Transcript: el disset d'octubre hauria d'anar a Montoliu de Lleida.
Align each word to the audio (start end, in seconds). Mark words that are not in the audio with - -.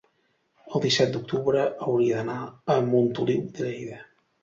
el 0.77 0.81
disset 0.85 1.11
d'octubre 1.17 1.67
hauria 1.89 2.19
d'anar 2.19 2.41
a 2.79 2.83
Montoliu 2.91 3.49
de 3.57 3.71
Lleida. 3.73 4.05